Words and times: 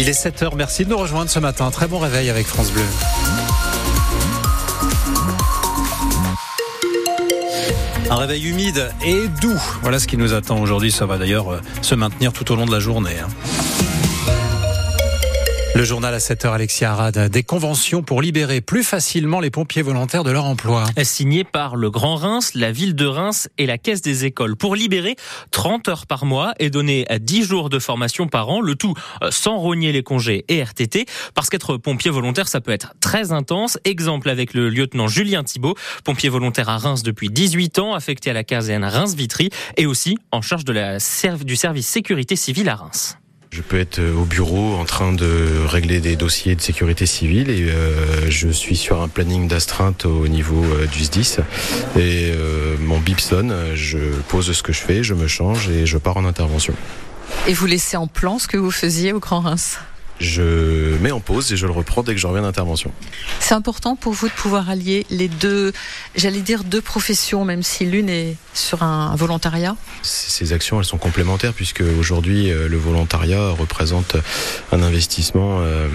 Il 0.00 0.08
est 0.08 0.12
7h, 0.12 0.52
merci 0.56 0.86
de 0.86 0.88
nous 0.88 0.96
rejoindre 0.96 1.28
ce 1.28 1.38
matin. 1.38 1.70
Très 1.70 1.86
bon 1.86 1.98
réveil 1.98 2.30
avec 2.30 2.46
France 2.46 2.72
Bleu. 2.72 2.80
Un 8.08 8.16
réveil 8.16 8.48
humide 8.48 8.90
et 9.04 9.28
doux. 9.42 9.60
Voilà 9.82 9.98
ce 9.98 10.06
qui 10.06 10.16
nous 10.16 10.32
attend 10.32 10.58
aujourd'hui. 10.58 10.90
Ça 10.90 11.04
va 11.04 11.18
d'ailleurs 11.18 11.52
euh, 11.52 11.60
se 11.82 11.94
maintenir 11.94 12.32
tout 12.32 12.50
au 12.50 12.56
long 12.56 12.64
de 12.64 12.72
la 12.72 12.80
journée. 12.80 13.16
Le 15.72 15.84
journal 15.84 16.12
à 16.12 16.18
7h, 16.18 16.52
Alexia 16.52 16.90
Arad. 16.90 17.30
Des 17.30 17.42
conventions 17.44 18.02
pour 18.02 18.20
libérer 18.20 18.60
plus 18.60 18.82
facilement 18.82 19.38
les 19.38 19.50
pompiers 19.50 19.82
volontaires 19.82 20.24
de 20.24 20.32
leur 20.32 20.44
emploi. 20.44 20.84
signé 21.04 21.44
par 21.44 21.76
le 21.76 21.90
Grand 21.90 22.16
Reims, 22.16 22.52
la 22.54 22.72
ville 22.72 22.96
de 22.96 23.06
Reims 23.06 23.48
et 23.56 23.66
la 23.66 23.78
Caisse 23.78 24.02
des 24.02 24.24
écoles 24.24 24.56
pour 24.56 24.74
libérer 24.74 25.14
30 25.52 25.88
heures 25.88 26.06
par 26.06 26.24
mois 26.24 26.54
et 26.58 26.70
donner 26.70 27.06
10 27.08 27.44
jours 27.44 27.70
de 27.70 27.78
formation 27.78 28.26
par 28.26 28.48
an, 28.48 28.60
le 28.60 28.74
tout 28.74 28.94
euh, 29.22 29.30
sans 29.30 29.58
rogner 29.58 29.92
les 29.92 30.02
congés 30.02 30.44
et 30.48 30.60
RTT, 30.60 31.06
parce 31.34 31.48
qu'être 31.48 31.76
pompier 31.76 32.10
volontaire, 32.10 32.48
ça 32.48 32.60
peut 32.60 32.72
être 32.72 32.94
très 33.00 33.30
intense. 33.30 33.78
Exemple 33.84 34.28
avec 34.28 34.54
le 34.54 34.70
lieutenant 34.70 35.06
Julien 35.06 35.44
Thibault, 35.44 35.76
pompier 36.04 36.28
volontaire 36.30 36.68
à 36.68 36.78
Reims 36.78 37.04
depuis 37.04 37.30
18 37.30 37.78
ans, 37.78 37.94
affecté 37.94 38.30
à 38.30 38.32
la 38.32 38.42
caserne 38.42 38.84
Reims-Vitry 38.84 39.50
et 39.76 39.86
aussi 39.86 40.18
en 40.32 40.42
charge 40.42 40.64
du 40.64 41.56
service 41.56 41.86
sécurité 41.86 42.34
civile 42.34 42.68
à 42.68 42.74
Reims. 42.74 43.19
Je 43.52 43.62
peux 43.62 43.80
être 43.80 43.98
euh, 43.98 44.14
au 44.14 44.24
bureau 44.24 44.74
en 44.76 44.84
train 44.84 45.12
de 45.12 45.64
régler 45.66 45.98
des 45.98 46.14
dossiers 46.14 46.54
de 46.54 46.60
sécurité 46.60 47.04
civile 47.04 47.50
et 47.50 47.68
euh, 47.68 48.30
je 48.30 48.48
suis 48.48 48.76
sur 48.76 49.02
un 49.02 49.08
planning 49.08 49.48
d'astreinte 49.48 50.04
au 50.04 50.28
niveau 50.28 50.62
euh, 50.62 50.86
du 50.86 51.02
SDIS 51.02 51.38
et 51.96 52.30
euh, 52.32 52.76
mon 52.78 53.00
bip 53.00 53.18
sonne, 53.18 53.52
je 53.74 53.98
pose 54.28 54.52
ce 54.52 54.62
que 54.62 54.72
je 54.72 54.78
fais, 54.78 55.02
je 55.02 55.14
me 55.14 55.26
change 55.26 55.68
et 55.68 55.84
je 55.84 55.98
pars 55.98 56.16
en 56.16 56.24
intervention. 56.26 56.74
Et 57.48 57.52
vous 57.52 57.66
laissez 57.66 57.96
en 57.96 58.06
plan 58.06 58.38
ce 58.38 58.46
que 58.46 58.56
vous 58.56 58.70
faisiez 58.70 59.12
au 59.12 59.18
Grand 59.18 59.40
Reims? 59.40 59.78
Je 60.20 60.98
mets 60.98 61.10
en 61.10 61.20
pause 61.20 61.52
et 61.52 61.56
je 61.56 61.66
le 61.66 61.72
reprends 61.72 62.02
dès 62.02 62.14
que 62.14 62.20
je 62.20 62.26
reviens 62.26 62.42
d'intervention. 62.42 62.92
C'est 63.40 63.54
important 63.54 63.96
pour 63.96 64.12
vous 64.12 64.28
de 64.28 64.32
pouvoir 64.32 64.68
allier 64.68 65.06
les 65.10 65.28
deux, 65.28 65.72
j'allais 66.14 66.42
dire 66.42 66.62
deux 66.62 66.82
professions, 66.82 67.44
même 67.44 67.62
si 67.62 67.86
l'une 67.86 68.10
est 68.10 68.36
sur 68.52 68.82
un 68.82 69.16
volontariat. 69.16 69.76
Ces 70.02 70.52
actions, 70.52 70.78
elles 70.78 70.84
sont 70.84 70.98
complémentaires 70.98 71.54
puisque 71.54 71.82
aujourd'hui, 71.98 72.50
euh, 72.50 72.68
le 72.68 72.76
volontariat 72.76 73.50
représente 73.50 74.16
un 74.72 74.82
investissement 74.82 75.60
euh, 75.60 75.88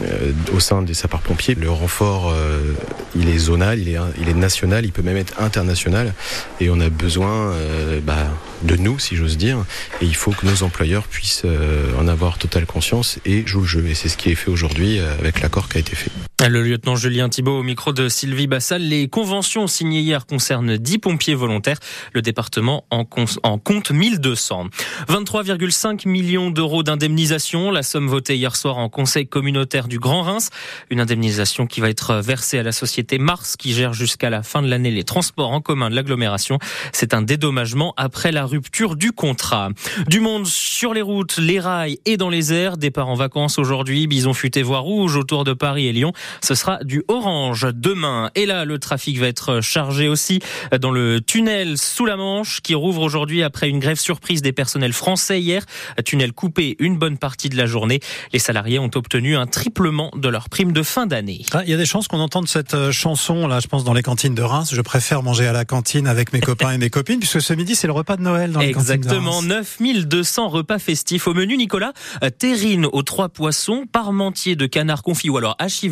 euh, 0.00 0.32
au 0.52 0.60
sein 0.60 0.82
des 0.82 0.94
sapeurs-pompiers. 0.94 1.54
Le 1.54 1.70
renfort, 1.70 2.30
euh, 2.30 2.74
il 3.14 3.28
est 3.28 3.38
zonal, 3.38 3.78
il 3.78 3.88
est, 3.88 3.98
il 4.20 4.28
est 4.28 4.34
national, 4.34 4.84
il 4.84 4.92
peut 4.92 5.02
même 5.02 5.16
être 5.16 5.40
international 5.40 6.14
et 6.60 6.68
on 6.70 6.80
a 6.80 6.88
besoin 6.90 7.52
euh, 7.52 8.00
bah, 8.02 8.26
de 8.62 8.76
nous, 8.76 8.98
si 8.98 9.16
j'ose 9.16 9.36
dire, 9.36 9.64
et 10.00 10.04
il 10.04 10.16
faut 10.16 10.32
que 10.32 10.46
nos 10.46 10.62
employeurs 10.62 11.06
puissent 11.06 11.42
euh, 11.44 11.92
en 11.98 12.08
avoir 12.08 12.38
totale 12.38 12.66
conscience 12.66 13.18
et 13.24 13.46
jouer 13.46 13.62
le 13.62 13.66
jeu. 13.66 13.86
Et 13.86 13.94
c'est 13.94 14.08
ce 14.08 14.16
qui 14.16 14.30
est 14.30 14.34
fait 14.34 14.50
aujourd'hui 14.50 14.98
euh, 14.98 15.18
avec 15.18 15.40
l'accord 15.40 15.68
qui 15.68 15.78
a 15.78 15.80
été 15.80 15.94
fait. 15.94 16.10
Le 16.46 16.62
lieutenant 16.62 16.94
Julien 16.94 17.28
Thibault 17.28 17.58
au 17.58 17.62
micro 17.64 17.92
de 17.92 18.08
Sylvie 18.08 18.46
Bassal. 18.46 18.80
Les 18.80 19.08
conventions 19.08 19.66
signées 19.66 20.00
hier 20.00 20.24
concernent 20.24 20.76
10 20.76 20.98
pompiers 20.98 21.34
volontaires. 21.34 21.78
Le 22.12 22.22
département 22.22 22.86
en, 22.90 23.04
compte 23.04 23.90
1200. 23.90 24.68
23,5 25.08 26.08
millions 26.08 26.50
d'euros 26.50 26.84
d'indemnisation. 26.84 27.72
La 27.72 27.82
somme 27.82 28.06
votée 28.06 28.36
hier 28.36 28.54
soir 28.54 28.78
en 28.78 28.88
conseil 28.88 29.26
communautaire 29.26 29.88
du 29.88 29.98
Grand 29.98 30.22
Reims. 30.22 30.50
Une 30.90 31.00
indemnisation 31.00 31.66
qui 31.66 31.80
va 31.80 31.90
être 31.90 32.14
versée 32.14 32.60
à 32.60 32.62
la 32.62 32.72
société 32.72 33.18
Mars 33.18 33.56
qui 33.56 33.72
gère 33.72 33.92
jusqu'à 33.92 34.30
la 34.30 34.44
fin 34.44 34.62
de 34.62 34.68
l'année 34.68 34.92
les 34.92 35.04
transports 35.04 35.50
en 35.50 35.60
commun 35.60 35.90
de 35.90 35.96
l'agglomération. 35.96 36.60
C'est 36.92 37.14
un 37.14 37.22
dédommagement 37.22 37.94
après 37.96 38.30
la 38.30 38.46
rupture 38.46 38.94
du 38.94 39.10
contrat. 39.10 39.70
Du 40.06 40.20
monde 40.20 40.46
sur 40.46 40.94
les 40.94 41.02
routes, 41.02 41.36
les 41.38 41.58
rails 41.58 41.98
et 42.06 42.16
dans 42.16 42.30
les 42.30 42.52
airs. 42.52 42.76
Départ 42.76 43.08
en 43.08 43.16
vacances 43.16 43.58
aujourd'hui. 43.58 44.06
Bison 44.06 44.34
futé 44.34 44.62
voie 44.62 44.78
rouge 44.78 45.16
autour 45.16 45.42
de 45.42 45.52
Paris 45.52 45.88
et 45.88 45.92
Lyon. 45.92 46.12
Ce 46.42 46.54
sera 46.54 46.82
du 46.84 47.02
orange 47.08 47.66
demain. 47.74 48.30
Et 48.34 48.46
là, 48.46 48.64
le 48.64 48.78
trafic 48.78 49.18
va 49.18 49.26
être 49.26 49.60
chargé 49.60 50.08
aussi 50.08 50.40
dans 50.80 50.90
le 50.90 51.20
tunnel 51.20 51.78
sous 51.78 52.06
la 52.06 52.16
Manche 52.16 52.60
qui 52.62 52.74
rouvre 52.74 53.02
aujourd'hui 53.02 53.42
après 53.42 53.68
une 53.68 53.78
grève 53.78 53.98
surprise 53.98 54.42
des 54.42 54.52
personnels 54.52 54.92
français 54.92 55.40
hier. 55.40 55.64
Tunnel 56.04 56.32
coupé 56.32 56.76
une 56.78 56.96
bonne 56.98 57.18
partie 57.18 57.48
de 57.48 57.56
la 57.56 57.66
journée. 57.66 58.00
Les 58.32 58.38
salariés 58.38 58.78
ont 58.78 58.90
obtenu 58.94 59.36
un 59.36 59.46
triplement 59.46 60.10
de 60.16 60.28
leur 60.28 60.48
prime 60.48 60.72
de 60.72 60.82
fin 60.82 61.06
d'année. 61.06 61.44
Ah, 61.52 61.62
Il 61.64 61.70
y 61.70 61.74
a 61.74 61.76
des 61.76 61.86
chances 61.86 62.08
qu'on 62.08 62.20
entende 62.20 62.48
cette 62.48 62.74
euh, 62.74 62.92
chanson, 62.92 63.46
là, 63.46 63.60
je 63.60 63.66
pense, 63.68 63.84
dans 63.84 63.94
les 63.94 64.02
cantines 64.02 64.34
de 64.34 64.42
Reims. 64.42 64.70
Je 64.72 64.80
préfère 64.80 65.22
manger 65.22 65.46
à 65.46 65.52
la 65.52 65.64
cantine 65.64 66.06
avec 66.06 66.32
mes 66.32 66.40
copains 66.40 66.72
et 66.72 66.78
mes 66.78 66.90
copines, 66.90 67.18
puisque 67.18 67.40
ce 67.40 67.52
midi, 67.52 67.74
c'est 67.74 67.86
le 67.86 67.92
repas 67.92 68.16
de 68.16 68.22
Noël 68.22 68.52
dans 68.52 68.60
les 68.60 68.72
cantines 68.72 68.88
de 68.88 68.94
Exactement, 68.94 69.38
Reims. 69.38 69.46
9200 69.80 70.48
repas 70.48 70.78
festifs 70.78 71.26
au 71.26 71.34
menu, 71.34 71.56
Nicolas. 71.56 71.92
Euh, 72.22 72.30
Terrine 72.30 72.86
aux 72.92 73.02
trois 73.02 73.28
poissons, 73.28 73.84
parmentier 73.90 74.56
de 74.56 74.66
canard 74.66 75.02
confit 75.02 75.28
ou 75.30 75.36
alors 75.36 75.56
hachis 75.58 75.88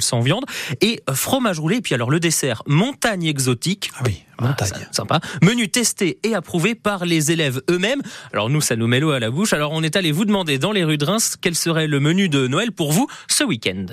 sans 0.00 0.20
viande 0.20 0.44
et 0.80 1.00
euh, 1.08 1.14
fromage 1.14 1.58
roulé. 1.58 1.76
Et 1.76 1.80
puis 1.80 1.94
alors 1.94 2.10
le 2.10 2.20
dessert, 2.20 2.62
montagne 2.66 3.24
exotique. 3.24 3.90
Ah 3.98 4.02
oui, 4.06 4.22
montagne. 4.40 4.70
Ah, 4.74 4.92
sympa. 4.92 5.20
Menu 5.42 5.68
testé 5.68 6.18
et 6.22 6.34
approuvé 6.34 6.74
par 6.74 7.04
les 7.04 7.32
élèves 7.32 7.62
eux-mêmes. 7.70 8.02
Alors 8.32 8.50
nous, 8.50 8.60
ça 8.60 8.76
nous 8.76 8.86
met 8.86 9.00
l'eau 9.00 9.10
à 9.10 9.20
la 9.20 9.30
bouche. 9.30 9.52
Alors 9.52 9.72
on 9.72 9.82
est 9.82 9.96
allé 9.96 10.12
vous 10.12 10.24
demander 10.24 10.58
dans 10.58 10.72
les 10.72 10.84
rues 10.84 10.98
de 10.98 11.04
Reims 11.04 11.36
quel 11.40 11.54
serait 11.54 11.86
le 11.86 12.00
menu 12.00 12.28
de 12.28 12.46
Noël 12.46 12.72
pour 12.72 12.92
vous 12.92 13.06
ce 13.28 13.44
week-end. 13.44 13.86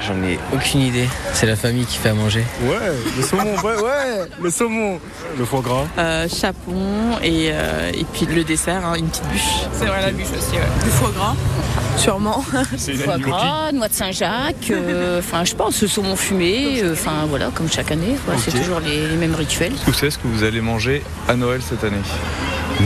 J'en 0.00 0.22
ai 0.22 0.38
aucune 0.54 0.80
idée. 0.80 1.06
C'est 1.34 1.46
la 1.46 1.56
famille 1.56 1.84
qui 1.84 1.98
fait 1.98 2.08
à 2.08 2.14
manger. 2.14 2.42
Ouais, 2.62 2.76
le 3.16 3.22
saumon, 3.22 3.54
ouais, 3.62 3.82
ouais, 3.82 4.28
le 4.40 4.50
saumon, 4.50 4.98
le 5.38 5.44
foie 5.44 5.60
gras. 5.60 5.84
Euh, 5.98 6.26
chapon 6.28 7.18
et, 7.22 7.50
euh, 7.52 7.90
et 7.92 8.04
puis 8.04 8.24
le 8.26 8.42
dessert, 8.42 8.84
hein, 8.86 8.94
une 8.96 9.08
petite 9.08 9.26
bûche. 9.28 9.66
C'est 9.74 9.84
vrai, 9.84 10.00
la 10.00 10.10
bûche 10.10 10.28
aussi, 10.28 10.52
ouais. 10.56 10.84
Du 10.84 10.90
foie 10.90 11.10
gras, 11.14 11.34
sûrement. 11.98 12.42
C'est 12.78 12.94
foie 12.94 13.18
gras, 13.18 13.72
noix 13.72 13.88
de 13.88 13.92
Saint-Jacques, 13.94 14.70
euh, 14.70 15.18
enfin 15.20 15.44
je 15.44 15.54
pense, 15.54 15.84
saumon 15.86 16.16
fumé, 16.16 16.80
euh, 16.82 16.94
enfin 16.94 17.26
voilà, 17.28 17.50
comme 17.54 17.70
chaque 17.70 17.90
année, 17.92 18.16
quoi, 18.24 18.34
c'est 18.38 18.52
toujours 18.52 18.80
les, 18.80 19.06
les 19.06 19.16
mêmes 19.16 19.34
rituels. 19.34 19.72
Vous 19.86 19.92
savez 19.92 20.10
ce 20.10 20.18
que 20.18 20.28
vous 20.28 20.44
allez 20.44 20.62
manger 20.62 21.02
à 21.28 21.34
Noël 21.36 21.60
cette 21.62 21.84
année? 21.84 22.00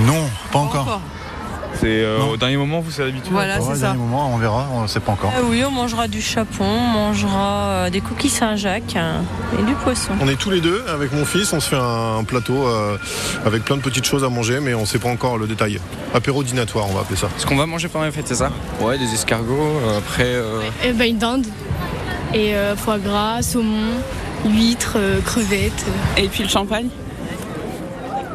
Non, 0.07 0.29
pas 0.51 0.59
encore. 0.59 1.01
C'est 1.81 2.03
euh, 2.03 2.21
au 2.33 2.37
dernier 2.37 2.57
moment, 2.57 2.81
vous 2.81 2.91
savez 2.91 3.11
l'habitude 3.11 3.33
Voilà, 3.33 3.61
c'est 3.61 3.81
dernier 3.81 3.99
moment, 3.99 4.31
on 4.33 4.39
verra, 4.39 4.69
on 4.73 4.87
sait 4.87 5.01
pas 5.01 5.13
encore. 5.13 5.33
Ah 5.37 5.41
oui, 5.45 5.63
on 5.67 5.71
mangera 5.71 6.09
du 6.09 6.23
chapon, 6.23 6.65
on 6.65 6.89
mangera 6.93 7.55
euh, 7.87 7.91
des 7.91 8.01
cookies 8.01 8.29
Saint-Jacques 8.29 8.95
euh, 8.97 9.21
et 9.59 9.63
du 9.65 9.75
poisson. 9.75 10.13
On 10.21 10.29
est 10.29 10.37
tous 10.37 10.51
les 10.51 10.61
deux 10.61 10.85
avec 10.93 11.13
mon 11.13 11.25
fils, 11.25 11.53
on 11.53 11.61
se 11.61 11.69
fait 11.71 11.77
un, 11.77 12.19
un 12.19 12.25
plateau 12.25 12.67
euh, 12.67 12.97
avec 13.45 13.65
plein 13.65 13.77
de 13.77 13.83
petites 13.83 14.05
choses 14.07 14.25
à 14.25 14.29
manger, 14.29 14.61
mais 14.61 14.75
on 14.75 14.87
sait 14.87 14.99
pas 14.99 15.09
encore 15.09 15.37
le 15.37 15.47
détail. 15.47 15.81
Apéro 16.15 16.43
dînatoire, 16.45 16.87
on 16.89 16.95
va 16.95 17.01
appeler 17.01 17.19
ça. 17.19 17.29
Ce 17.39 17.45
qu'on 17.47 17.57
va 17.57 17.67
manger 17.67 17.89
pendant 17.89 18.05
les 18.07 18.13
fêtes, 18.13 18.29
c'est 18.29 18.35
ça 18.37 18.51
Ouais, 18.81 18.97
des 18.97 19.13
escargots. 19.13 19.81
euh, 19.85 19.99
après, 19.99 20.25
euh, 20.27 20.61
Eh 20.85 20.93
ben, 20.93 21.09
une 21.11 21.19
dinde. 21.19 21.47
Et 22.33 22.55
euh, 22.55 22.77
foie 22.77 22.99
gras, 22.99 23.43
saumon, 23.43 23.91
huîtres, 24.47 24.95
euh, 24.97 25.21
crevettes. 25.21 25.85
Et 26.17 26.29
puis 26.29 26.43
le 26.45 26.49
champagne? 26.49 26.89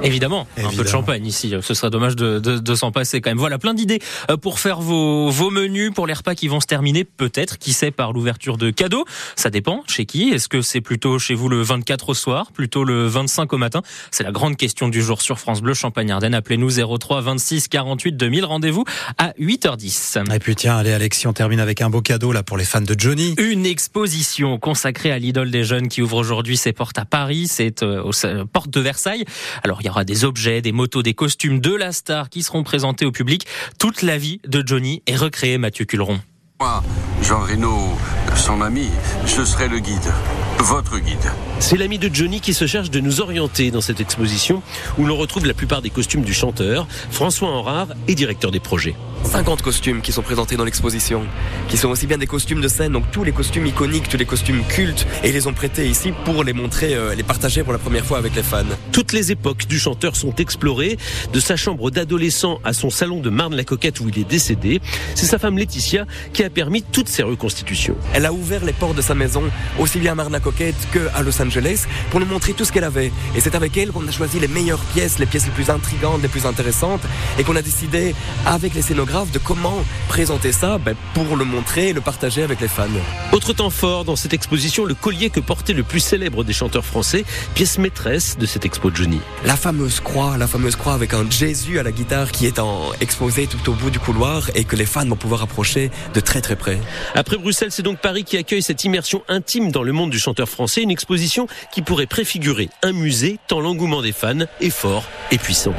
Évidemment, 0.03 0.47
un 0.57 0.69
peu 0.69 0.83
de 0.83 0.87
champagne 0.87 1.25
ici. 1.25 1.53
Ce 1.61 1.73
serait 1.73 1.89
dommage 1.89 2.15
de, 2.15 2.39
de, 2.39 2.57
de 2.57 2.75
s'en 2.75 2.91
passer 2.91 3.21
quand 3.21 3.29
même. 3.29 3.37
Voilà, 3.37 3.57
plein 3.57 3.73
d'idées 3.73 3.99
euh, 4.29 4.37
pour 4.37 4.59
faire 4.59 4.79
vos, 4.81 5.29
vos 5.29 5.49
menus 5.49 5.91
pour 5.93 6.07
les 6.07 6.13
repas 6.13 6.35
qui 6.35 6.47
vont 6.47 6.59
se 6.59 6.67
terminer, 6.67 7.03
peut-être, 7.03 7.57
qui 7.57 7.73
sait, 7.73 7.91
par 7.91 8.13
l'ouverture 8.13 8.57
de 8.57 8.69
cadeaux. 8.69 9.05
Ça 9.35 9.49
dépend 9.49 9.83
chez 9.87 10.05
qui? 10.05 10.29
Est-ce 10.29 10.47
que 10.47 10.61
c'est 10.61 10.81
plutôt 10.81 11.19
chez 11.19 11.35
vous 11.35 11.49
le 11.49 11.61
24 11.61 12.09
au 12.09 12.13
soir, 12.13 12.51
plutôt 12.51 12.83
le 12.83 13.07
25 13.07 13.51
au 13.53 13.57
matin? 13.57 13.81
C'est 14.11 14.23
la 14.23 14.31
grande 14.31 14.57
question 14.57 14.87
du 14.87 15.01
jour 15.01 15.21
sur 15.21 15.39
France 15.39 15.61
Bleu 15.61 15.73
Champagne-Ardenne. 15.73 16.33
Appelez-nous 16.33 16.97
03 16.97 17.21
26 17.21 17.67
48 17.67 18.13
2000. 18.13 18.45
Rendez-vous 18.45 18.85
à 19.17 19.31
8h10. 19.39 20.33
Et 20.33 20.39
puis 20.39 20.55
tiens, 20.55 20.77
allez 20.77 20.93
Alexis, 20.93 21.27
on 21.27 21.33
termine 21.33 21.59
avec 21.59 21.81
un 21.81 21.89
beau 21.89 22.01
cadeau 22.01 22.31
là 22.31 22.43
pour 22.43 22.57
les 22.57 22.65
fans 22.65 22.81
de 22.81 22.95
Johnny. 22.97 23.35
Une 23.37 23.65
exposition 23.65 24.57
consacrée 24.57 25.11
à 25.11 25.19
l'idole 25.19 25.51
des 25.51 25.63
jeunes 25.63 25.87
qui 25.87 26.01
ouvre 26.01 26.17
aujourd'hui 26.17 26.57
ses 26.57 26.73
portes 26.73 26.97
à 26.97 27.05
Paris, 27.05 27.47
c'est 27.47 27.83
euh, 27.83 28.03
aux 28.03 28.25
euh, 28.25 28.45
portes 28.45 28.69
de 28.69 28.79
Versailles. 28.79 29.25
Alors 29.63 29.81
il 29.81 29.85
y 29.85 29.88
aura 29.89 30.05
des 30.05 30.23
objets, 30.23 30.61
des 30.61 30.71
motos, 30.71 31.03
des 31.03 31.13
costumes 31.13 31.59
de 31.59 31.73
la 31.75 31.91
star 31.91 32.29
qui 32.29 32.43
seront 32.43 32.63
présentés 32.63 33.05
au 33.05 33.11
public. 33.11 33.45
Toute 33.77 34.01
la 34.01 34.17
vie 34.17 34.39
de 34.47 34.63
Johnny 34.65 35.01
est 35.07 35.15
recréée, 35.15 35.57
Mathieu 35.57 35.85
Culleron. 35.85 36.19
Moi, 36.61 36.83
Jean 37.21 37.39
Reno, 37.39 37.97
son 38.35 38.61
ami, 38.61 38.89
je 39.25 39.43
serai 39.43 39.67
le 39.67 39.79
guide. 39.79 40.13
Votre 40.59 40.99
guide. 40.99 41.31
C'est 41.59 41.77
l'ami 41.77 41.97
de 41.99 42.13
Johnny 42.13 42.41
qui 42.41 42.53
se 42.53 42.67
charge 42.67 42.91
de 42.91 42.99
nous 42.99 43.21
orienter 43.21 43.71
dans 43.71 43.79
cette 43.79 44.01
exposition 44.01 44.61
où 44.97 45.05
l'on 45.05 45.15
retrouve 45.15 45.45
la 45.45 45.53
plupart 45.53 45.81
des 45.81 45.89
costumes 45.89 46.23
du 46.23 46.33
chanteur, 46.33 46.85
François 47.11 47.47
Henrard 47.47 47.87
est 48.09 48.15
directeur 48.15 48.51
des 48.51 48.59
projets. 48.59 48.95
50 49.23 49.61
costumes 49.61 50.01
qui 50.01 50.11
sont 50.11 50.21
présentés 50.21 50.55
dans 50.57 50.63
l'exposition, 50.63 51.23
qui 51.67 51.77
sont 51.77 51.89
aussi 51.89 52.07
bien 52.07 52.17
des 52.17 52.27
costumes 52.27 52.61
de 52.61 52.67
scène, 52.67 52.93
donc 52.93 53.11
tous 53.11 53.23
les 53.23 53.31
costumes 53.31 53.65
iconiques, 53.67 54.09
tous 54.09 54.17
les 54.17 54.25
costumes 54.25 54.63
cultes, 54.67 55.05
et 55.23 55.29
ils 55.29 55.33
les 55.33 55.47
ont 55.47 55.53
prêtés 55.53 55.87
ici 55.87 56.13
pour 56.25 56.43
les 56.43 56.53
montrer, 56.53 56.95
euh, 56.95 57.15
les 57.15 57.23
partager 57.23 57.63
pour 57.63 57.73
la 57.73 57.79
première 57.79 58.05
fois 58.05 58.17
avec 58.17 58.35
les 58.35 58.43
fans. 58.43 58.63
Toutes 58.91 59.13
les 59.13 59.31
époques 59.31 59.67
du 59.67 59.77
chanteur 59.77 60.15
sont 60.15 60.33
explorées, 60.35 60.97
de 61.33 61.39
sa 61.39 61.55
chambre 61.55 61.91
d'adolescent 61.91 62.59
à 62.63 62.73
son 62.73 62.89
salon 62.89 63.19
de 63.19 63.29
Marne-la-Coquette 63.29 63.99
où 63.99 64.09
il 64.09 64.19
est 64.19 64.29
décédé. 64.29 64.81
C'est 65.15 65.25
sa 65.25 65.37
femme 65.37 65.57
Laetitia 65.57 66.05
qui 66.33 66.43
a 66.43 66.49
permis 66.49 66.81
toutes 66.81 67.09
ces 67.09 67.23
reconstitutions. 67.23 67.95
Elle 68.13 68.25
a 68.25 68.33
ouvert 68.33 68.63
les 68.65 68.73
portes 68.73 68.95
de 68.95 69.01
sa 69.01 69.15
maison, 69.15 69.43
aussi 69.79 69.99
bien 69.99 70.13
à 70.13 70.15
Marne-la-Coquette 70.15 70.75
qu'à 70.91 71.21
Los 71.21 71.41
Angeles, 71.41 71.85
pour 72.09 72.19
nous 72.19 72.25
montrer 72.25 72.53
tout 72.53 72.65
ce 72.65 72.71
qu'elle 72.71 72.83
avait. 72.83 73.11
Et 73.35 73.41
c'est 73.41 73.55
avec 73.55 73.77
elle 73.77 73.91
qu'on 73.91 74.07
a 74.07 74.11
choisi 74.11 74.39
les 74.39 74.47
meilleures 74.47 74.83
pièces, 74.93 75.19
les 75.19 75.25
pièces 75.25 75.45
les 75.45 75.51
plus 75.51 75.69
intrigantes, 75.69 76.21
les 76.21 76.27
plus 76.27 76.45
intéressantes, 76.45 77.01
et 77.37 77.43
qu'on 77.43 77.55
a 77.55 77.61
décidé, 77.61 78.15
avec 78.45 78.73
les 78.73 78.81
scénographes, 78.81 79.08
chorégraphe 79.09 79.31
de 79.31 79.39
comment 79.39 79.83
présenter 80.07 80.51
ça 80.51 80.77
ben, 80.77 80.95
pour 81.13 81.35
le 81.35 81.43
montrer 81.43 81.89
et 81.89 81.93
le 81.93 82.01
partager 82.01 82.43
avec 82.43 82.61
les 82.61 82.67
fans. 82.67 82.87
Autre 83.31 83.53
temps 83.53 83.69
fort 83.69 84.05
dans 84.05 84.15
cette 84.15 84.33
exposition, 84.33 84.85
le 84.85 84.93
collier 84.93 85.29
que 85.29 85.39
portait 85.39 85.73
le 85.73 85.83
plus 85.83 85.99
célèbre 85.99 86.43
des 86.43 86.53
chanteurs 86.53 86.85
français, 86.85 87.25
pièce 87.55 87.77
maîtresse 87.77 88.37
de 88.37 88.45
cette 88.45 88.65
expo 88.65 88.91
de 88.91 88.95
Johnny. 88.95 89.19
La 89.45 89.55
fameuse 89.55 89.99
croix, 89.99 90.37
la 90.37 90.47
fameuse 90.47 90.75
croix 90.75 90.93
avec 90.93 91.13
un 91.13 91.29
Jésus 91.29 91.79
à 91.79 91.83
la 91.83 91.91
guitare 91.91 92.31
qui 92.31 92.45
est 92.45 92.59
en 92.59 92.91
exposé 93.01 93.47
tout 93.47 93.71
au 93.71 93.73
bout 93.73 93.89
du 93.89 93.99
couloir 93.99 94.49
et 94.55 94.63
que 94.63 94.75
les 94.75 94.85
fans 94.85 95.05
vont 95.05 95.15
pouvoir 95.15 95.41
approcher 95.41 95.89
de 96.13 96.19
très 96.19 96.41
très 96.41 96.55
près. 96.55 96.79
Après 97.15 97.37
Bruxelles, 97.37 97.71
c'est 97.71 97.83
donc 97.83 97.99
Paris 97.99 98.23
qui 98.23 98.37
accueille 98.37 98.63
cette 98.63 98.83
immersion 98.83 99.23
intime 99.27 99.71
dans 99.71 99.83
le 99.83 99.91
monde 99.91 100.11
du 100.11 100.19
chanteur 100.19 100.47
français, 100.47 100.83
une 100.83 100.91
exposition 100.91 101.47
qui 101.71 101.81
pourrait 101.81 102.07
préfigurer 102.07 102.69
un 102.83 102.91
musée 102.91 103.39
tant 103.47 103.59
l'engouement 103.59 104.01
des 104.01 104.13
fans 104.13 104.45
est 104.61 104.69
fort 104.69 105.05
et 105.31 105.37
puissant. 105.37 105.73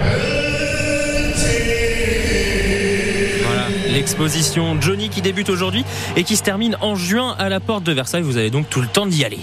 L'exposition 4.01 4.81
Johnny 4.81 5.11
qui 5.11 5.21
débute 5.21 5.51
aujourd'hui 5.51 5.85
et 6.17 6.25
qui 6.25 6.37
se 6.37 6.43
termine 6.43 6.75
en 6.81 6.95
juin 6.95 7.37
à 7.39 7.51
la 7.51 7.61
porte 7.61 7.85
de 7.85 7.93
Versailles. 7.93 8.23
Vous 8.23 8.39
avez 8.39 8.49
donc 8.49 8.71
tout 8.71 8.81
le 8.81 8.87
temps 8.87 9.05
d'y 9.05 9.27
aller. 9.27 9.41